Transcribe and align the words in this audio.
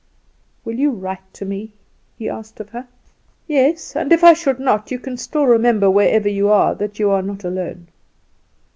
"Will 0.65 0.79
you 0.79 0.89
write 0.89 1.31
to 1.33 1.45
me?" 1.45 1.73
he 2.17 2.27
asked 2.27 2.59
of 2.59 2.69
her. 2.69 2.87
"Yes; 3.45 3.95
and 3.95 4.11
if 4.11 4.23
I 4.23 4.33
should 4.33 4.59
not, 4.59 4.89
you 4.89 4.97
can 4.97 5.15
still 5.15 5.45
remember, 5.45 5.91
wherever 5.91 6.27
you 6.27 6.49
are, 6.49 6.73
that 6.73 6.97
you 6.97 7.11
are 7.11 7.21
not 7.21 7.43
alone." 7.43 7.85